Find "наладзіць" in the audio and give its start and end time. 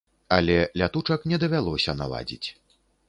2.01-2.47